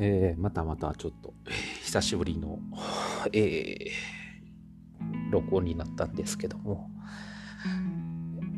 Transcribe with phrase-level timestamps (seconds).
[0.00, 1.34] えー、またまたちょっと、
[1.82, 2.60] 久しぶりの、
[3.32, 6.88] えー、録音になったんですけども、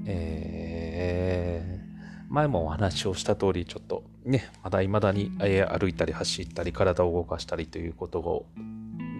[0.06, 8.46] えー、前もお話をした通り、ちょっとね、まだ未だに、歩いたり走ったり、体を動かしたりということを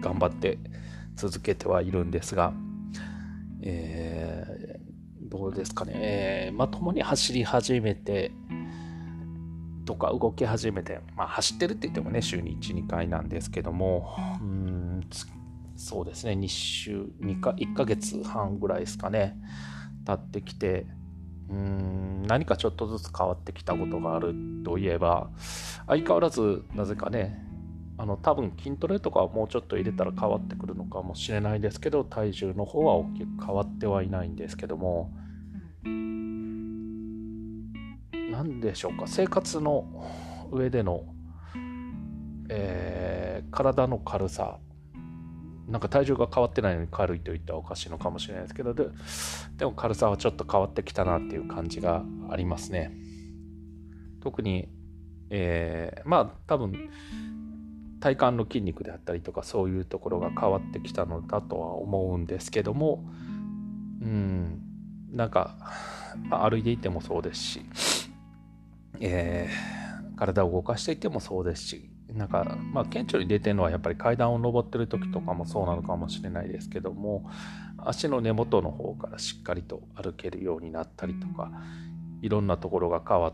[0.01, 0.59] 頑張って
[1.15, 2.53] 続けてはいるんですが、
[3.63, 4.79] え、
[5.21, 8.31] どうですかね、え、まともに走り始めて、
[9.85, 15.01] とか動き始めて、まあ、走ってるって言ってもね、週に1、2回なんですけども、うん、
[15.75, 19.37] そうですね、2週、2か、1ヶ月半ぐらいですかね、
[20.05, 20.85] 経ってきて、
[21.49, 25.29] うん、何かちょっとずつ変わってきたことがあるといえば、
[25.87, 27.45] 相変わらず、なぜかね、
[28.01, 35.13] あの多分筋トレとかはもうちょっと入れたら変わってくるのかもしれないですけど体重の方は大きく変わってはいないんですけども
[38.41, 39.05] 何でしょうか？
[39.05, 39.85] 生活の
[40.51, 41.03] 上での、
[42.49, 44.57] えー、体の軽さ。
[45.67, 48.73] なんか体重が変わってないのに軽いといったらおかしいのかもしれないですけど。
[48.73, 48.87] で
[49.57, 52.91] でも軽さはちょっと変わってきたなっていう感じがありますね。
[54.21, 54.69] 特に、
[55.29, 56.89] えー、まあ多分
[57.99, 63.05] 体幹の筋肉であったりとかそういうところが変わってきたのだとは思うんですけども。
[64.01, 64.61] うん。
[65.11, 65.57] なんか、
[66.29, 67.61] 歩いていてもそうですし。
[68.99, 77.29] えー、体を動かしていてもそうですしなんか、まあ、顕著に出てるのはやっぱり階段を上ってる時とかもそうなのかもしれないですけども
[77.77, 81.51] 足の根元の方からしっかりと歩けるようになったりとか
[82.21, 83.33] いろんなところが変わっ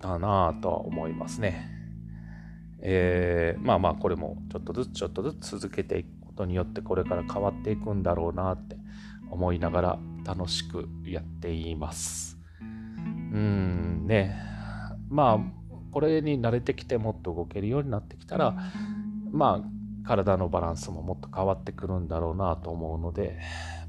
[0.00, 1.70] たなぁとは思いますね。
[2.80, 8.76] えー、まあまあこれもちょっとずつちょっとずつ続けていくことによってこれから変わっていくんだろうなって
[9.30, 12.38] 思いながら楽しくやっています。
[12.60, 14.55] うんね
[15.08, 15.38] まあ
[15.92, 18.54] これに慣れてきてもっと動けるようになってきたら
[19.30, 23.38] まあ体のバランスももっと変わってくるんだろうなと思うので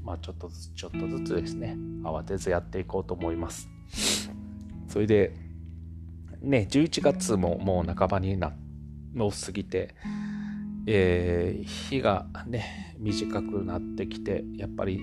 [0.02, 3.68] まあちょっとずつちょっとずつですね慌てずやっていこうと思います。
[4.88, 5.34] それで
[6.40, 8.52] ね11月ももう半ばにな
[9.18, 9.94] を過ぎて
[10.90, 15.02] えー、日がね短くなってきてやっぱり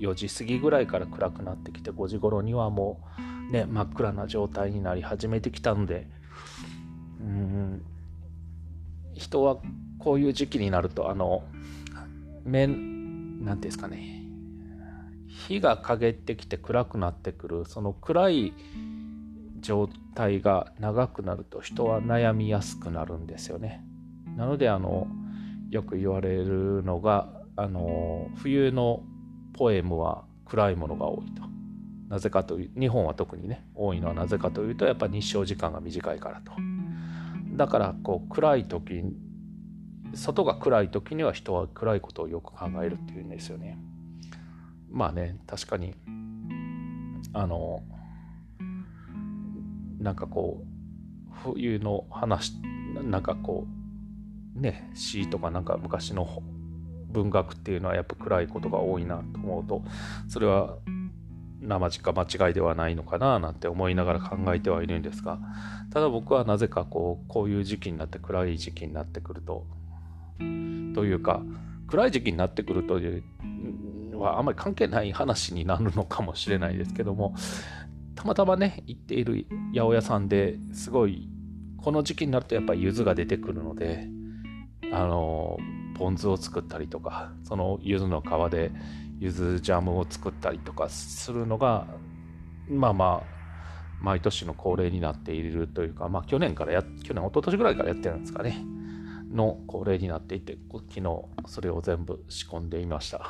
[0.00, 3.00] 4時過ぎぐらいから暗くなってきて5時頃にはも
[3.48, 6.06] うね、真っ暗な状態になり始めてきたので、
[7.20, 7.82] うん、
[9.14, 9.56] 人は
[9.98, 11.44] こういう時期になると、あの、
[12.44, 14.22] 面、なんていうんですかね、
[15.28, 18.52] 火が陰ってきて暗くなってくる、その暗い
[19.60, 23.82] 状態が長くなると人は悩みやすくなるんですよね。
[24.36, 25.08] なので、あの、
[25.70, 29.02] よく言われるのが、あの、冬の
[29.58, 31.42] ポエムは暗いものが多いと。
[32.08, 36.52] なぜかという日本は特にね多いのはなぜかというとやっぱ日照時間が短いからと
[37.54, 39.02] だからこう暗い時
[40.14, 43.78] 外が暗い時には人は暗いことをよく考えるっていうんですよね
[44.90, 45.94] まあね確かに
[47.34, 47.82] あの
[49.98, 52.54] なんかこう冬の話
[53.04, 53.66] なんかこ
[54.56, 56.26] うね詩とかなんか昔の
[57.08, 59.82] 文学っていうのはやっぱ暗いことが多いなと思うと
[60.28, 60.76] それは
[61.60, 65.38] 生地か間違いではないのかななんて思いながら考えてはいるんですが
[65.92, 69.66] ただ僕はなぜかこうこういう時期になって暗い時期になってくると
[70.38, 70.44] と
[71.04, 71.42] いうか
[71.88, 73.24] 暗い時期になってくるという
[74.18, 77.34] はあんまり関係ない話になるのかもしれないですけども
[78.14, 81.28] たまたまね行っている八百屋さんですごい
[81.78, 84.08] この時期になるとやっぱり柚子が出てくるので
[84.92, 85.56] あの
[85.98, 88.70] ポン酢を作ったりとかその柚子の皮で
[89.18, 91.86] ゆずジャムを作ったりとかするのが
[92.68, 93.38] まあまあ
[94.00, 98.64] 毎年の恒例になっているというか、まあ、去年からや去年一昨年ぐらいからやってるんですかね。
[99.32, 103.20] の恒例になっていて昨日それを全部仕込んでいました。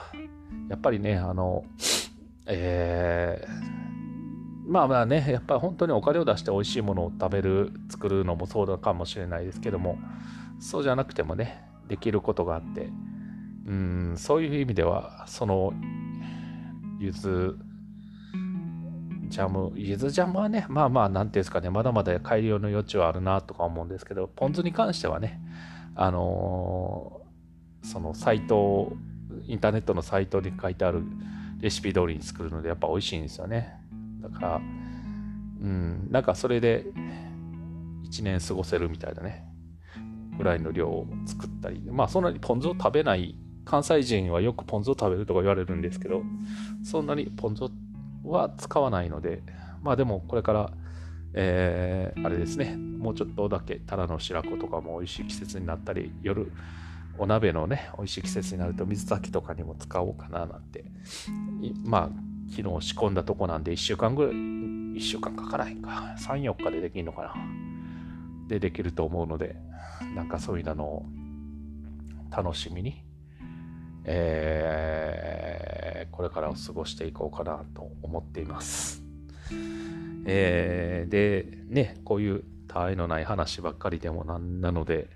[0.69, 1.65] やっぱりねあの
[2.47, 9.99] えー、まあまあねやっぱり本当にお金を出して美味しいものを食べる作るのもそうだかもしれないですけども
[10.61, 12.91] そうじゃなくてもねできることがあって。
[13.69, 15.75] うんそういう意味ではその
[16.99, 17.59] ゆず
[19.29, 25.41] ジャムゆずジャムはねまあまあ何ていうんですかねまだまだ改良の余地はあるなとか思うんですけどポン酢に関してはね
[25.95, 28.93] あのー、そのサイト
[29.47, 31.03] インターネットのサイトに書いてある
[31.61, 33.75] レシピ通りに作るのでやっぱ美味しいんですよね。
[34.23, 36.87] だからうんなんかそれで
[38.11, 39.45] 1年過ごせるみたいなね。
[40.39, 43.37] ぐらいの量を作ったりまあそんなにポン酢を食べない。
[43.65, 46.23] 関西人はよくポン酢を食べるとか言われるんですけど、
[46.83, 47.65] そんなにポン酢
[48.25, 49.43] は使わないので、
[49.83, 50.71] まあでもこれから
[51.35, 56.51] えー、あれですね、もうちょっとだけタラの白子とかも美味しい季節になったり、夜、
[57.19, 60.85] お鍋のね、美味しい季節になると水炊きとかにも使おうかななんて、
[61.85, 62.11] まあ、
[62.51, 67.35] 昨日仕込んだとこなんで1週間ぐらい、1週間かからへんか、3、4日でできるのかな。
[68.49, 69.57] でできると思うので、
[70.15, 71.07] なんかそういうのを
[72.31, 73.05] 楽しみに、
[74.05, 79.03] えー、これからを過ごしていこうかなと思っています。
[80.27, 85.09] えー、で、ね、こういう他愛のない話ばっかりでもなんなので、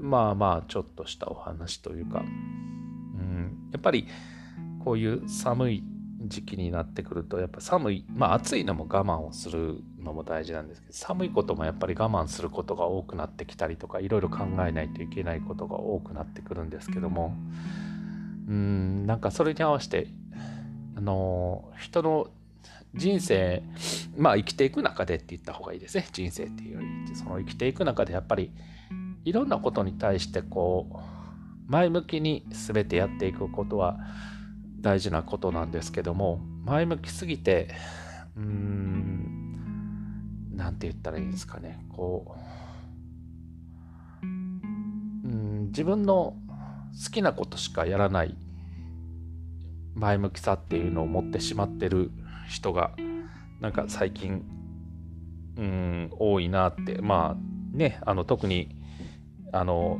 [0.00, 4.06] まあまあ、ちょっとしたお話というか、うん、やっぱり
[4.84, 5.84] こういう寒い
[6.22, 17.36] 時期になってくると、やっぱ寒い、まあ暑いのも我慢をするのも大事なんですけど、寒いこともやっぱり我慢することが多くなってきたりとか、いろいろ考えないといけないことが多くなってくるんですけども、
[18.48, 20.08] うん、なんかそれに合わせて、
[20.96, 22.28] あの、人の
[22.94, 23.62] 人生、
[24.16, 26.06] まあ生きていく中でって言った方がいいですね。
[26.12, 28.50] 人生っていうより、その生きていく中でやっぱり、
[29.24, 33.98] いろんなことに対してこう、前向きに全てやっていくことは、
[34.86, 37.74] 大事なことなんですけども前向きすぎて
[38.36, 39.26] うーん
[40.54, 41.84] 何て言ったらいいんですかね。
[41.92, 42.36] こ
[44.22, 46.36] ううん自分の
[47.04, 48.36] 好きなことしかやらない
[49.96, 52.12] 前向きさっていうのを持ってしまってる
[52.48, 52.92] 人が
[53.60, 54.44] なんか最近
[55.56, 57.02] うん多いなって。
[57.02, 58.80] まあねあの特に
[59.52, 59.98] あの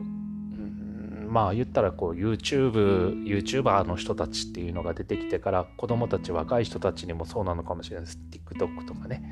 [1.28, 8.18] まあ言ったらこう YouTube、YouTuber の人たちっていうのが出てきてから子供たち、若い人たちにもそうなのかもしれないです。
[8.30, 9.22] TikTok とかね。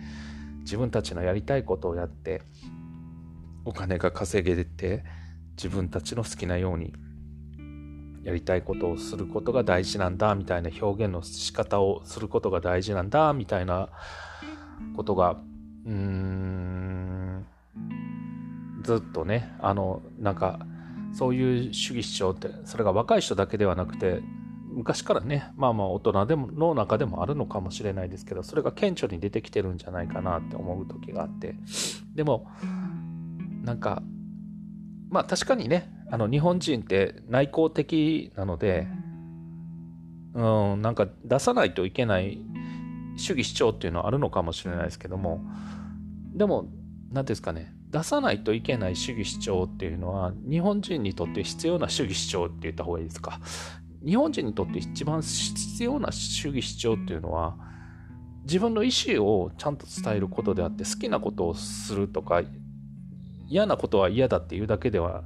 [0.65, 2.43] 自分たちのやりたいことをやって
[3.65, 5.05] お金が稼げて
[5.57, 6.95] 自分たちの好きなように
[8.25, 13.91] やりたいことをすることが大事なんだみたいな表現の仕方をすることが大事なんだみたいな
[14.97, 15.33] ことが
[15.85, 17.47] うーん
[18.83, 20.67] ずっとねあのなんか
[21.15, 24.21] そういう主義主張ってそれが若い人だけではなくて
[24.73, 31.55] 昔からねまあまあ大人でもの中でもあるのかもしれないですけどそれが顕著に出てきてるんじゃないかなって思う時があって。
[32.15, 32.49] でも
[33.63, 34.03] なんか
[35.09, 38.89] まあ確かにねあの日本人って内向的なので
[40.35, 42.41] うんなんか出さないといけない
[43.17, 45.45] 主義主張っていうのはあるのかもしれないですけども
[46.35, 46.67] でも
[47.13, 53.39] 何ですかね出さないといけない主義主張っていうのは日本人にとって必要な主義主張って言った方がいいですか？
[54.05, 57.57] 日本人にとって一番必要な主義主張っていうのは
[58.43, 62.43] 自分の意思をちゃんと伝えることであって好きなことをするとか
[63.47, 65.23] 嫌なことは嫌だっていうだけでは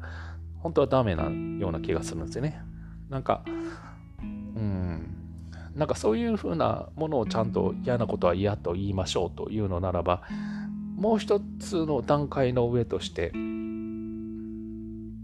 [0.59, 2.61] 本当はダメなような気がするんですよね。
[3.09, 3.45] なんか
[4.19, 4.23] う
[4.61, 5.15] ん。
[5.75, 10.23] なんかそういうふうなものをちゃんと嫌なことは嫌と言いましょうというのならば
[10.99, 13.31] もう一つの段階の上として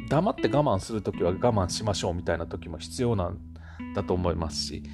[0.08, 3.38] 黙って我慢する時は我慢しましょうみたいな時も必要なん
[3.92, 4.84] だと思いますし、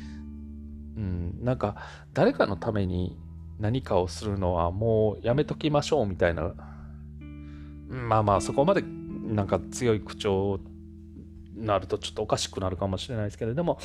[0.97, 1.77] うん、なんか
[2.15, 3.19] 誰かのために
[3.59, 6.55] 何かをするのはもうやめときましょうみたいな
[7.91, 10.61] まあまあそこまでなんか強い口調
[11.55, 13.79] になるとちょっとおかしくなるかもしれないですけれども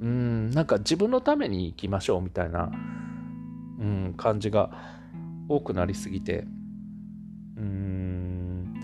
[0.00, 2.72] うんなんか自分のために生きましょうみたいな、
[3.78, 4.99] うん、感じが
[5.50, 6.46] 多くなりすぎて。
[7.56, 8.74] うーん。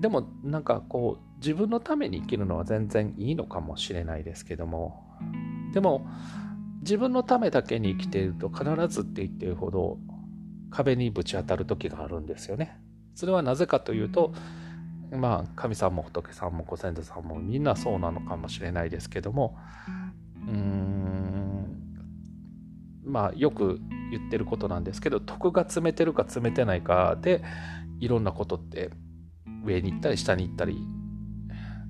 [0.00, 5.04] でもなんかこう自分のために生きるのは全然いいのかもしれないですけども。
[5.74, 6.06] でも
[6.80, 9.98] 自分のためだけに生きていると必ずって言ってるほど
[10.70, 12.80] 壁にぶち当たる時があるんですよね。
[13.14, 14.32] それはなぜかというと
[15.12, 19.58] まあ神さんも仏さんもご先祖さんもみんなそうなのかもしれないですけども。
[20.46, 21.89] うーん。
[23.04, 23.80] まあよく
[24.10, 27.42] 言ってることなんですけど徳が詰めてるか詰めてないかで
[28.00, 28.90] いろんなことって
[29.64, 30.78] 上に行ったり下に行ったり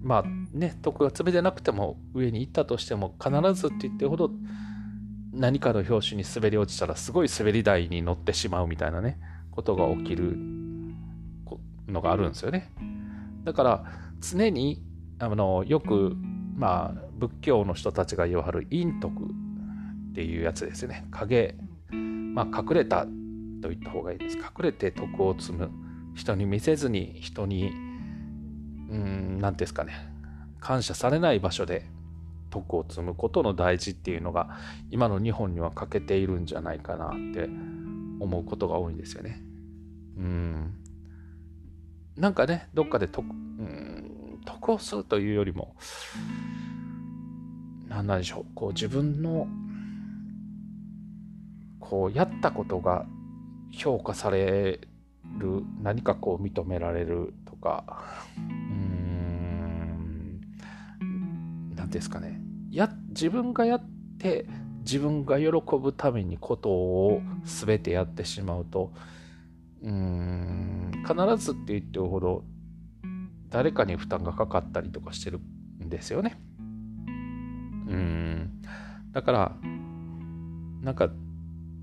[0.03, 0.25] まあ
[0.57, 4.31] ね徳が詰めてなくても上に行ったとしても必ずって言ってほど
[5.33, 9.19] 何かの拍子に滑り落ちたらすごい滑り台に乗ってしまうみたいなね
[9.51, 10.37] ことが起きる
[11.87, 12.71] のがあるんですよね。
[13.45, 13.85] だから
[14.21, 14.83] 常に
[15.19, 16.17] あのよく
[16.57, 19.29] まあ仏教の人たちが言わはる陰徳。
[20.11, 21.55] っていうやつですね影
[22.35, 23.07] まあ、隠れた
[23.61, 24.39] と言った方がいいです。
[24.39, 25.71] 隠れて徳を積む。
[26.15, 27.71] 人に見せずに、人に、
[28.91, 29.93] うん、何ですかね、
[30.59, 31.87] 感謝されない場所で
[32.51, 34.59] 徳を積むことの大事っていうのが、
[34.91, 37.49] 今の日本には欠けているんじゃないかなって
[38.19, 39.43] 思うことが多いんですよね。
[40.17, 40.75] うん。
[42.17, 45.77] なんかね、どっかで徳、うん、徳をするというよりも、
[47.89, 49.47] 何なんでしょう、こう自分の
[51.91, 53.05] こうやったことが
[53.73, 54.81] 評価され
[55.39, 57.85] る何かこう認められるとか。
[58.37, 60.41] うーん
[61.75, 62.41] 何ですかね。
[62.71, 63.85] や自分がやっ
[64.21, 64.47] て
[64.85, 65.49] 自分が喜
[65.83, 68.93] ぶためにことを全てやってしまうと
[69.83, 72.45] うーん必ずって言ってるほど
[73.49, 75.41] 誰かに負担がかかったりとかしてる
[75.85, 76.41] んですよね。
[77.89, 78.63] うん。
[79.11, 79.57] だから
[80.83, 81.11] なんか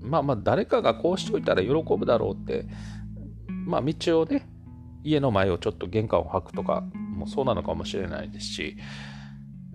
[0.00, 2.66] まあまあ誰かがこうしといたら喜ぶだろうって
[3.66, 4.48] まあ道をね
[5.04, 6.82] 家の前をちょっと玄関を履くとか
[7.16, 8.76] もそうなのかもしれないですし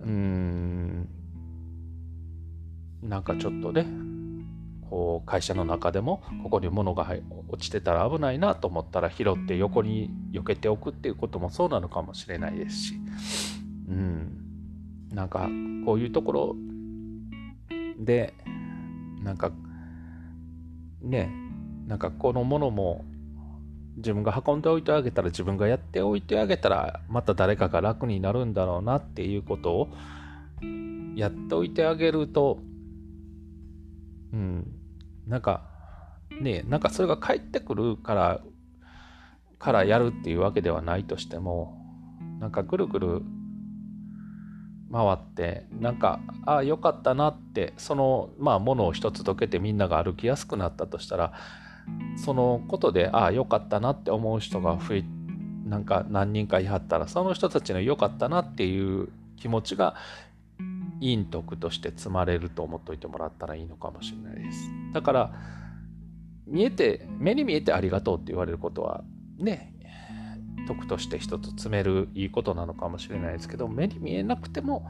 [0.00, 1.08] うーん
[3.02, 3.86] なんかちょっとね
[4.88, 7.06] こう会社の中でもここに物が
[7.48, 12.94] 落ちてたら危ないなと思ったら拾って横に避けておくっていうこともそうなのかもしれないですし
[13.88, 14.38] うん
[15.12, 15.48] なんか
[15.84, 16.56] こういうところ
[17.98, 18.34] で
[19.22, 19.50] なんか
[21.04, 21.30] ね
[21.86, 23.04] なんかこのものも
[23.96, 29.88] 自分が運んでおいてあげたら自分がやっておいてあげたらまた誰かが楽になるんだろうなっていうことを
[31.14, 32.58] やっておいてあげると
[34.32, 34.66] うん
[35.26, 35.62] なんか
[36.40, 38.40] ねなんかそれが返ってくるから
[39.58, 41.78] からやるっていうわけではないとしても
[42.40, 43.22] なんかぐるぐる
[44.94, 51.32] 回ってなんかああよかったなってそのまあものを一つどけてみんなが歩きやすくなったとしたら
[52.16, 55.04] そのことでああよかったなって思う人が増え
[55.66, 59.96] なんか何人かいはったらその人たちの良かったなっていう気持ちが
[61.00, 64.70] 陰徳として積まれると思っといてもらったらいいのかもしれないです。
[64.92, 65.32] だから
[66.46, 69.02] 見えて目に見えてありがとうって言われることは
[69.38, 69.73] ね
[70.66, 74.88] 徳として一つ積めるいいことなのかもしれないですけど目に見えなくても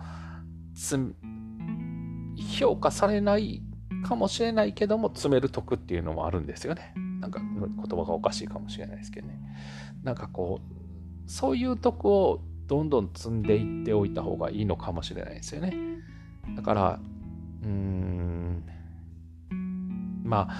[2.58, 3.62] 評価されない
[4.04, 6.94] かもしれないけども積める徳っていうのもあるんですよね。
[7.20, 9.40] なんか言葉がおかしいかもしれないですけどね。
[10.02, 15.74] なんかこうそういう徳をどんどん積んでいっておいた方がいいのかもしれないですよね。
[16.54, 17.00] だから
[17.62, 18.64] うーん
[20.22, 20.54] まあ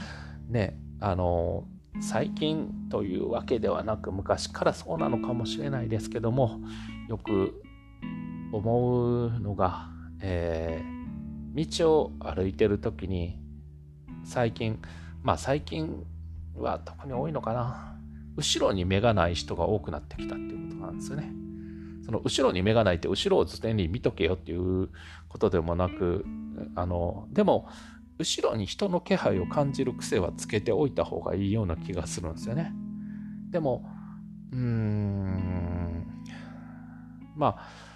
[0.48, 1.66] ねあの
[2.00, 6.60] 最近というわけではなく昔からそうなのかもしれないですけども
[7.08, 7.62] よく
[8.52, 9.88] 思うのが、
[10.20, 13.38] えー、道を歩いてる時に
[14.24, 14.80] 最近
[15.22, 16.04] まあ最近
[16.56, 17.98] は特に多いのかな
[18.36, 21.32] 後ろに目がない人が多くなってきたっていうことなんですよね。
[22.04, 24.90] その後ろに目がないって後ろを常に見とけよっていう
[25.28, 26.26] ことでもなく
[26.74, 27.68] あのでも
[28.18, 32.72] 後ろに人の気配を感じる癖はつけておいた方がいいような気がするんですよね。
[33.50, 33.84] でも
[34.52, 36.24] うーん
[37.36, 37.94] まあ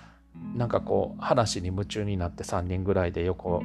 [0.55, 3.63] なんかこう話に夢中になって3人ぐらいで横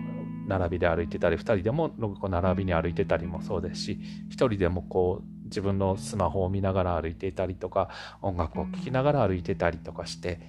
[0.48, 7.90] 並びで歩いてたり2人でも横並びに歩いてたりもそうですし1人でもこう自分のスマホを見ながら歩いていたりとか
[8.22, 10.40] 音楽を聴きながら歩いてたりとかして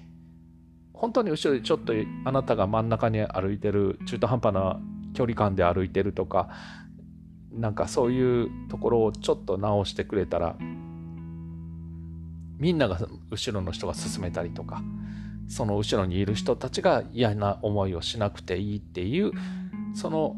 [0.95, 1.93] 本当に後ろでちょっと
[2.25, 4.81] あなたが真ん中に歩いてる中途半端な
[5.15, 6.51] 距離感で歩いてるとか
[7.53, 10.57] なんかそういうところをちょっと直してくれたら
[12.59, 12.99] みんなが
[13.31, 14.83] 後ろの人が進めたりとか
[15.49, 19.33] その後ろにいる人たちが嫌な思いをしなくていいっていう
[19.95, 20.37] その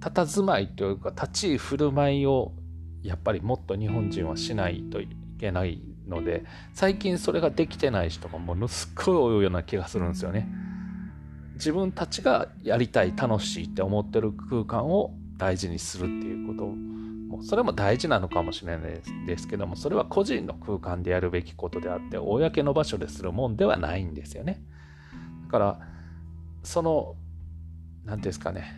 [0.00, 2.52] 佇まいというか立ち居振る舞いを
[3.02, 10.48] やっぱりもっと日本人はしないといけないので最近それができてない人がものすごい多いような気がするんですよね。
[11.54, 24.62] 自分たちがやりたい楽しいって思ってる空間を大事にするっていうこともそれも大事なのかもしれないですけどもそれは個人の空間でやるべきことであって公の場所でするもんではないんですよね。
[25.46, 25.80] だから
[26.62, 27.16] その
[28.04, 28.72] 何ですかね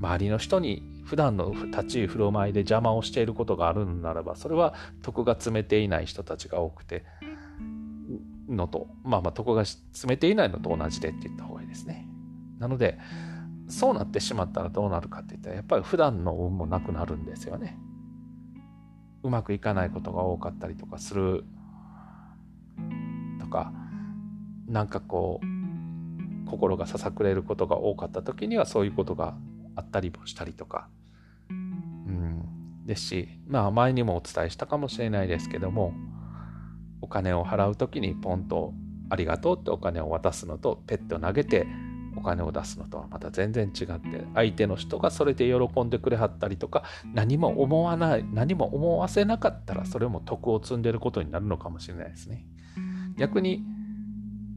[0.00, 7.04] 周りの人に普段の立ち居振る舞いで邪魔をしていることがあるのならばそれは徳が詰めていない人たちが多くて
[8.48, 12.06] のとまあまあ徳が詰めていないのと同じでって言った方がいいですね。
[12.58, 12.98] なので
[13.68, 17.78] そうなってしまったらどうなるかって言ったらやっぱり普段の運もなくなるんですよね。
[19.22, 21.44] うまくいかないことが多かったりとかする。
[23.40, 23.72] とか
[24.66, 29.34] なんかこう心がささくれることが多かった時にはそういうことが
[29.74, 30.88] あったりもしたりとか、
[31.48, 35.94] うん、ですしまあ前にもお伝えしたかもしれないですけども
[37.02, 38.72] お金を払う時にポンと
[39.10, 41.66] 「ありがとう」ってお金を渡すのとペットを投げて
[42.16, 52.46] お金を出すのとはまた全然違って相手の人がそれで喜んでくれはったりとか何も思わない何も思わせなかったらそれも徳を積んでることになるのかもしれないですね。
[53.16, 53.62] 逆に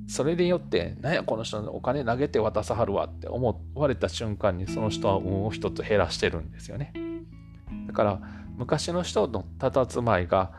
[0.08, 6.94] それによって何やこの人のお金投げて渡さはるわって思われた瞬間にその人は運を一つ減らしてるんですよね。
[7.88, 8.22] だから
[8.58, 10.52] 昔の人の佇まいが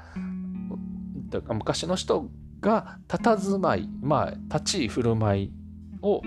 [1.48, 2.28] 昔の人
[2.60, 5.52] が佇まいまあ立ち居振る舞い
[6.02, 6.20] を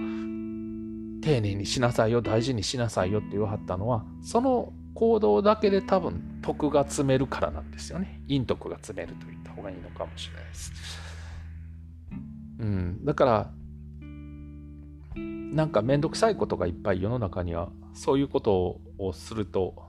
[1.21, 8.21] 丁寧にしなさいよ大事にしなさいよって言わはったのはその行動だけで多分徳が積めるからなんですよね。
[8.27, 10.71] 陰徳が積めると言った方がいいのかもしれないです、
[12.59, 13.51] うん、だから
[15.15, 19.88] なんか面倒くさいことがいっぱい世の中にはそういうことをすると、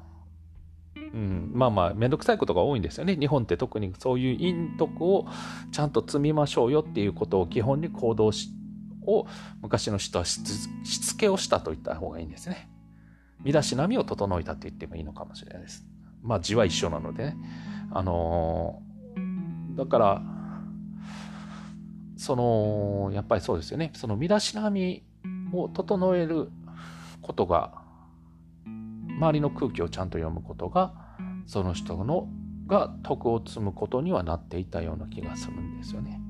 [1.13, 5.27] うん、まあまあ面倒くさいことが多いんですよね日本って特にそういう陰徳を
[5.73, 8.51] ちゃんと積みましょうよっていうことを基本に行動し
[9.07, 9.27] を
[9.61, 12.69] 昔の人はしつけをしたと言った方がいいんですね。
[13.43, 15.87] 身だしなみを整えたって言ってもいいのかもしれないです。
[16.23, 17.37] まあ字は一緒なのでね。
[17.93, 20.23] あのー、だから、
[22.17, 23.91] その、やっぱりそうですよね。
[23.95, 25.03] その身だしなみ
[25.53, 26.51] を整える
[27.23, 27.73] ことが、
[29.21, 30.95] 周りの空気をちゃんと読むことが、
[31.47, 32.29] その人の
[32.67, 36.21] が徳を積むことにはなっていたような気がするんですよね。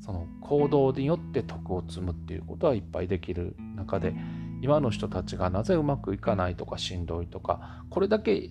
[0.00, 4.14] その行動によって徳を積むっていうことはいっぱいできる中で
[4.62, 8.48] 今の人たちがなぜうまくいかないとかしんどいとかこれだけ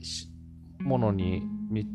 [0.79, 1.41] 物に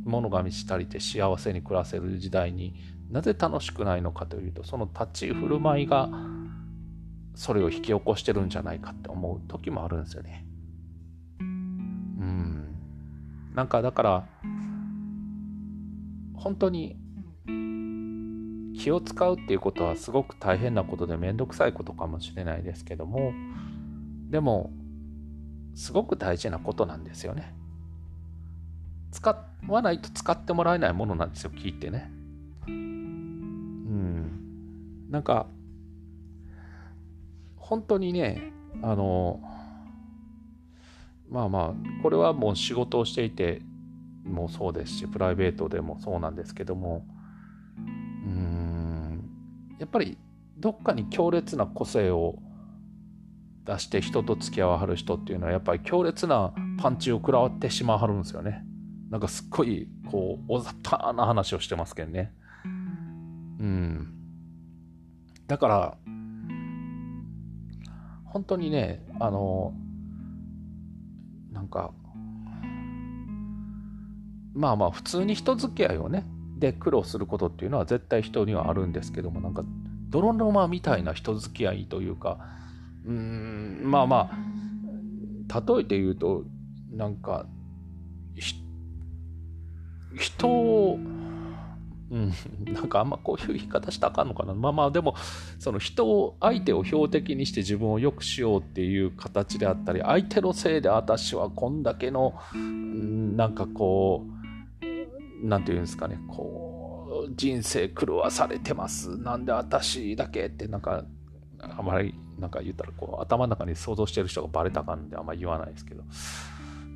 [0.04, 2.74] 物が満ち足りて幸せに暮らせる時代に
[3.10, 6.08] なぜ楽しくないのかというとその立ち振る舞いが
[7.36, 10.46] それを引き起こしてるんじゃないかって思う時もあるんですよね。
[13.54, 14.26] なんかだから
[16.34, 16.96] 本当に
[18.76, 23.32] 気を使うっていうことはすごく大変なことで面倒くさいことかもしれないですけども
[24.28, 24.72] でも
[25.74, 27.54] すごく大事なことなんですよね。
[29.10, 32.10] 使わないと使ってもらえないものなんですよ聞いてね。
[32.66, 34.30] うん
[35.10, 35.46] なんか
[37.56, 39.40] 本当にねあの
[41.34, 43.60] まあまあこれはもう仕事をしていて
[44.24, 47.04] もそうですしプライベートでもそうなんですけども
[47.76, 47.80] う
[48.28, 49.28] ん
[49.80, 50.16] やっぱり
[50.56, 52.38] どっかに強烈な個性を
[53.64, 58.64] 出して人と付き合わはる人っていうのはやっぱり強烈なパンチを食らってしまわはるんですよね。
[59.10, 62.32] なんかすっごいこう大雑把な話をしてますけどね。
[62.64, 62.68] う
[63.64, 64.14] ん。
[65.48, 65.98] だから
[68.26, 69.74] 本当にねあの
[71.54, 71.92] なんか
[74.54, 76.26] まあまあ普通に人付き合いをね
[76.58, 79.64] で苦労することっていうのは絶対人にはあるんですけどもなんか
[80.10, 82.38] 泥沼みたいな人付き合いというか
[83.06, 86.44] うーんまあまあ例えて言うと
[86.92, 87.46] なんか
[90.16, 90.98] 人を
[92.10, 92.32] うん、
[92.72, 94.54] なんかあんまこういう言い方したらあかんのかな。
[94.54, 95.14] まあまあでも
[95.58, 104.26] その人を相手を標的にして自分を良くしようっていう形であったり相手のせいで私はこんだけのなんかこ
[104.82, 109.16] う何て言うんですかねこう人生狂わされてます。
[109.18, 111.04] なんで私だけってなんか
[111.58, 116.02] あまりなんか言ったらこう頭の中に想像してる人がバレたかんであんまり言わないですけど。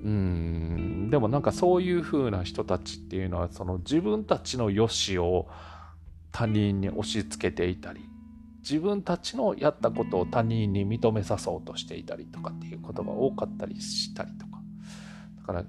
[0.04, 0.87] うん。
[1.08, 5.48] でもなんかそういう風な人たちっていうのはその自分たちの良しを
[6.32, 8.00] 他人に押し付けていたり
[8.60, 14.58] 自分たちのやったことを他人に認めさそうとしていたりとかっていうことが多かったりしたりとか
[15.40, 15.64] だから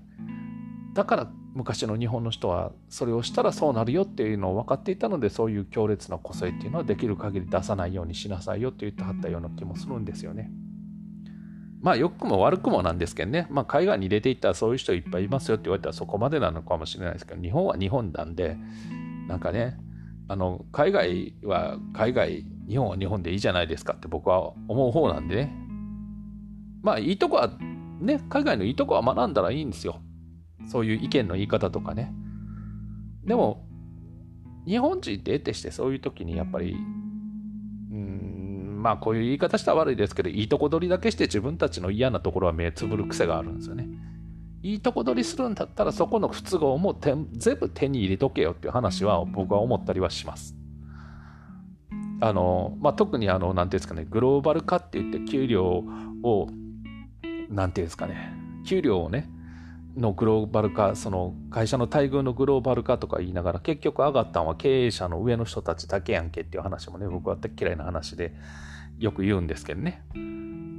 [0.94, 10.52] だから昔の日本の人はそれをしたらそうなるよっていうのを分かっていたのでそういう強烈な個性っていうのはできる限り出さないようにしなさいよって言ってはったような気もするんですよね。
[11.82, 18.58] まあ良くも悪くもなんですけどね、まあ、海外に出ていったらそういう人いっぱいいますよって言われたらそこまでなのかもしれないですけど日本は日本なんで
[19.28, 19.78] なんかね
[20.28, 25.56] あの海外は海外日本は日本でいいじゃないですかって僕は思う方なんでね。
[26.82, 27.52] まあいいとこは
[28.00, 30.02] ね海外のいいとこは学んだらいいんですよ。
[30.68, 32.14] そういう意見の言い方とかね。
[33.26, 33.66] でも、
[34.66, 38.19] 日本人って得てしてそういう時にやっぱり、うん、
[38.80, 43.88] まあこういう言い方したら悪いですけど、いいとこ取りだけして自分たちの嫌なところは目つぶる癖があるんですよね。
[44.62, 47.28] いいとこ取りするんだったらそこの不都合も全
[47.60, 50.56] 部手に入れとけよっていう話は僕は思ったりはします。
[52.22, 55.84] あの、まあ、特にあの、なんていうんですかね、グローバル化って言って給料
[56.24, 56.48] を、
[57.50, 58.34] なんていうんですかね、
[58.66, 59.30] 給料をね、
[60.00, 68.34] のグローバル化その会社の待遇のグローバル化とか言いながら結局上がったのは経営者の上の人たちだけやんけっていう話もね僕は嫌いな話で
[69.00, 70.04] よく言うんですけどね。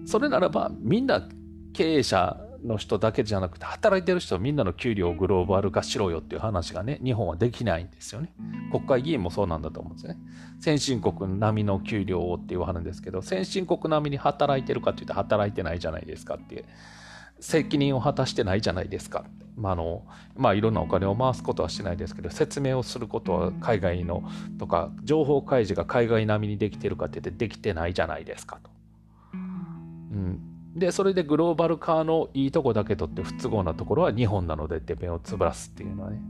[0.07, 1.29] それならばみんな
[1.73, 8.33] 経営者の人だけじゃなくて働いてる人みんなの給料をグローバル化しろよっていう話がね日本はできないんですよね。
[8.71, 10.19] 国会議員もそうなんだと思うんですね。
[10.61, 16.65] 先進国並みの給料をって言わはるんですけど先進国並みに働いてるかって言うと働いてないじゃないですかって
[17.41, 19.25] 責任を果たしてないじゃないですか。
[19.57, 20.05] まあの
[20.37, 24.23] まあ、いろんなお金を回すことはしてないですけど説明をすることは海外の
[24.59, 28.71] とか情報開示が海外並みにできてるかって言ってできてないじゃないですかと。
[29.35, 30.41] うん、
[30.75, 36.21] でそれでグローバル化のいいとこだけ取って不都合なところは日本なのでって目をつぶらすっていうのはね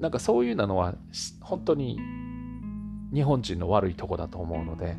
[0.00, 0.94] なんかそういうのは
[1.40, 1.98] 本当に
[3.14, 4.96] 日本人の悪いとこだと思うので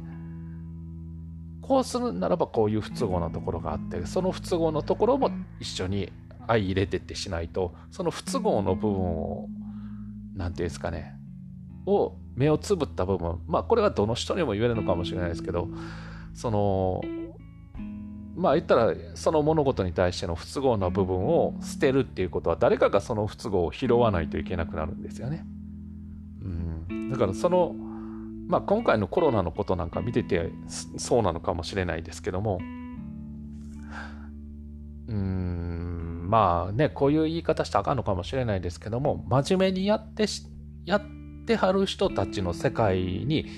[1.68, 6.12] こうするならばこういう不都合なところがあってその不都合のところも一緒に
[6.48, 9.50] 相入れてってしないとその不都合の部分を
[10.36, 11.16] 何て言うんですかね
[11.86, 15.68] を目をつぶった部分まあこれはどの人にも言えるのかもしれないですけど
[16.34, 17.02] その
[18.38, 25.46] まあ言ったらその物事に対しての不都合な部分を捨てるっていうことは誰かがその不都合を拾わないといけなくなるんですよね。
[26.90, 27.76] うん、だからその、
[28.48, 30.52] まあ、今回のコロナのことなんか見てて
[30.98, 32.60] そうなのかもしれないですけども
[35.08, 40.26] うんまあねこういう言い方したらあかんのかもしれないですけども真面目にやって
[40.86, 41.02] やっ
[41.46, 43.50] てはる人たちの世界に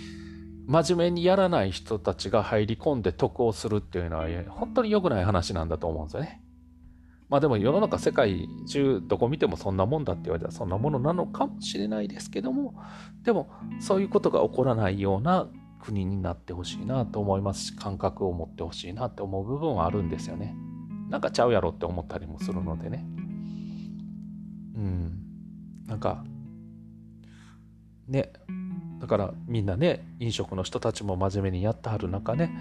[0.67, 6.43] 真面目にやらない人たちが入り込んで得をするっていうのは本当に良くない話なんだと思うんですよね。
[7.29, 12.73] まあでも世の中世界中どこ見てもそんなもんだって言われたらそんなものなのかもしれないですけども
[13.23, 15.47] でもそういうことが起こらないような
[15.79, 20.55] 国になってほしいなと思いますし感覚を持ってほしいなって思う部分はあるんですよね。
[21.09, 23.05] なんかちゃうやろって思ったりもするのでね。
[24.75, 25.19] うん。
[25.87, 26.23] なんか
[28.07, 28.31] ね
[28.99, 32.51] だからみんなね飲食の人たちも真面目にやってはる中ね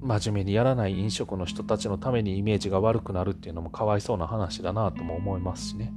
[0.00, 5.92] 真面目にやらない飲食の人たちのためにイメージが悪くなるっていうのもかわいそうな話だなとも思いますしね。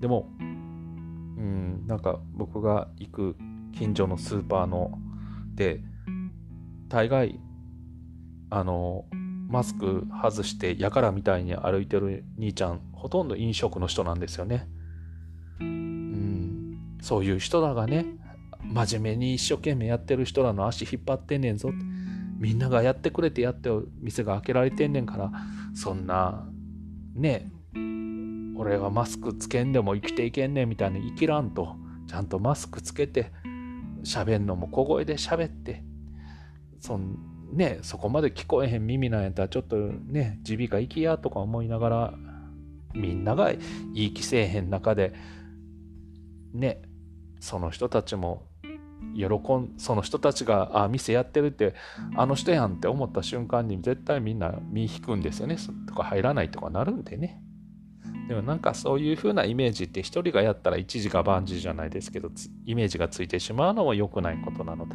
[0.00, 3.36] でもうんなんか僕が行く
[3.72, 4.98] 近所のスーパーの
[5.54, 5.80] で
[6.88, 7.40] 大概
[8.50, 9.04] あの
[9.48, 14.68] マスク外してやからみたいに歩いてる兄ちゃんほとんど飲食の人なんですよね。
[15.60, 18.06] うんそういう人らがね
[18.62, 21.70] 真面目に一生懸命やってる人らの足引っ張ってんねんぞ。
[22.38, 23.70] みんながやってくれてやって
[24.00, 25.32] 店が開けられてんねんから
[25.74, 26.48] そんな
[27.14, 27.50] ね
[28.58, 31.76] 俺はマスクつけんでも生きていけんねんみたいに生きらんと。
[32.06, 33.32] ちゃんとマスクつけて
[34.04, 35.82] 喋んのも小声で喋って
[36.80, 37.18] そん
[37.52, 42.14] ねそこまで聞こえへん耳なんやったらちょっとね耳鼻科行きやとか思いながら
[42.94, 43.58] みんながい
[43.94, 45.14] い気せえへん中で
[46.52, 46.82] ね
[47.40, 48.46] その人たちも
[49.14, 51.74] 喜んその人たちがあ店やってるって
[52.16, 55.56] あの人やんって思った瞬間に絶対みんな身引くんですよね。
[55.86, 57.42] とか入らないとかなるんでね。
[58.28, 62.30] でもなんかそういう風なイメージって一人がやったら一時が万事じゃないですけど
[62.64, 64.94] イメージがついてしまうのも良くないことなので。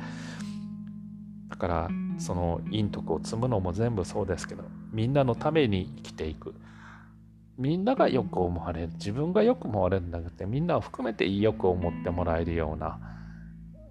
[1.49, 6.55] だからその陰徳を積むのも全部そうですけどみんなのために生きていく。
[7.57, 8.87] みんながよく思われる。
[8.93, 12.99] 自分がよく思われるんだけどみんなを含めてよく思ってもらえるような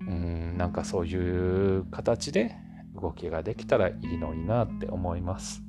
[0.07, 2.57] うんなんかそういう形で
[2.95, 5.63] 動きができたらいいのになって思います。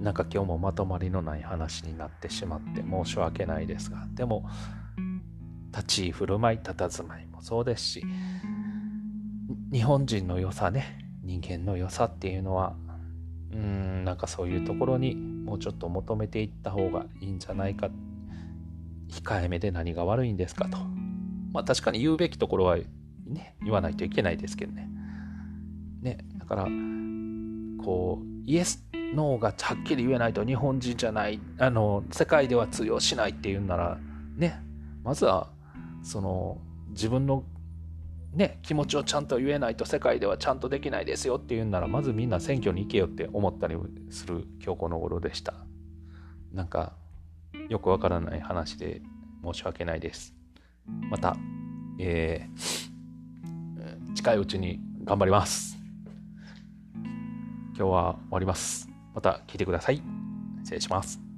[0.00, 4.48] なんか今日もまとまりのない話になってしまって申し訳ないですがでも
[5.72, 8.04] 立ち居振る舞い佇まいもそうですし
[9.70, 12.76] 日本人の良さね人間の良さっていうのは
[13.50, 17.90] うーんなんかそういうところにもうちょっと求めていった方がいいんじゃないか。
[19.10, 20.78] 控えめで何が悪いんですかと。
[21.52, 22.76] まあ確かに言うべきところは
[23.26, 24.88] ね言わないといけないですけどね。
[26.02, 26.68] ねだから
[27.84, 28.84] こうイエス
[29.14, 33.98] ノーがはっきり言えないと日本人じゃないあの世界では通用しないっていうんなら
[34.36, 34.62] ね
[35.02, 35.48] まずは
[36.02, 36.58] その
[36.90, 37.44] 自分の
[38.32, 43.76] ね、気持ちをちゃんと言えないと世界ではちゃんとできないですよって言うんならまずみんな選挙に行けよって思ったり
[44.10, 45.54] する今日この頃でした。
[46.52, 46.92] なんか
[47.68, 49.02] よくわからない話で
[49.44, 50.39] 申し訳ないです。
[50.86, 51.36] また、
[51.98, 55.78] えー、近いうちに頑張ります。
[57.76, 58.88] 今日は終わります。
[59.14, 60.02] また聞いてください。
[60.62, 61.29] 失礼します。